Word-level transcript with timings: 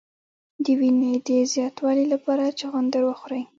د 0.63 0.65
وینې 0.79 1.13
د 1.27 1.29
زیاتوالي 1.53 2.05
لپاره 2.13 2.43
چغندر 2.59 3.01
وخورئ 3.05 3.43